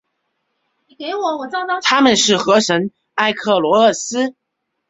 [1.83, 4.33] 她们是河神埃克罗厄斯。